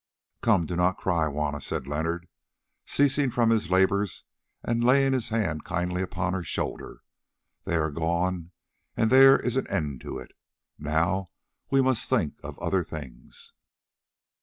"Come, 0.41 0.65
do 0.65 0.75
not 0.75 0.97
cry, 0.97 1.27
Juanna," 1.27 1.61
said 1.61 1.85
Leonard, 1.85 2.27
ceasing 2.87 3.29
from 3.29 3.51
his 3.51 3.69
labours 3.69 4.23
and 4.63 4.83
laying 4.83 5.13
his 5.13 5.29
hand 5.29 5.63
kindly 5.63 6.01
upon 6.01 6.33
her 6.33 6.43
shoulder, 6.43 7.03
"they 7.65 7.75
are 7.75 7.91
gone 7.91 8.49
and 8.97 9.11
there 9.11 9.37
is 9.39 9.57
an 9.57 9.67
end 9.67 10.03
of 10.03 10.17
it. 10.17 10.31
Now 10.79 11.29
we 11.69 11.83
must 11.83 12.09
think 12.09 12.33
of 12.41 12.57
other 12.57 12.83
things." 12.83 13.53